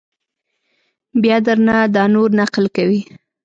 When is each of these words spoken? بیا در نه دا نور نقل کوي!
بیا 1.21 1.37
در 1.45 1.57
نه 1.67 1.77
دا 1.95 2.03
نور 2.13 2.29
نقل 2.39 2.65
کوي! 2.75 3.01